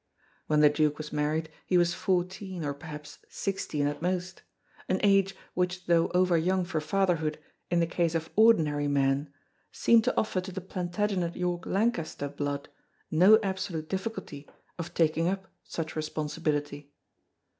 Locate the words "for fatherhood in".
6.65-7.81